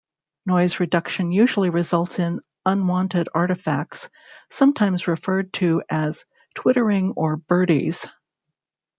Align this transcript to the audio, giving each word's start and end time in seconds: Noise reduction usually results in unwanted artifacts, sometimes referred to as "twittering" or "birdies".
Noise 0.47 0.79
reduction 0.79 1.31
usually 1.31 1.69
results 1.69 2.17
in 2.17 2.39
unwanted 2.65 3.29
artifacts, 3.35 4.09
sometimes 4.49 5.07
referred 5.07 5.53
to 5.53 5.83
as 5.91 6.25
"twittering" 6.55 7.11
or 7.15 7.35
"birdies". 7.37 8.07